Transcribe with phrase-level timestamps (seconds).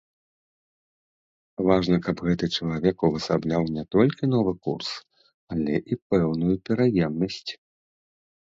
[1.67, 4.91] Важна, каб гэты чалавек увасабляў не толькі новы курс,
[5.57, 7.47] але і пэўную пераемнасць.